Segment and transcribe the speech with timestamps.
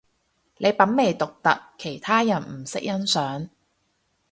[0.57, 3.49] 你品味獨特，其他人唔識欣賞